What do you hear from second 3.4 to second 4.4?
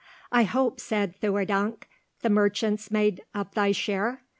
thy share?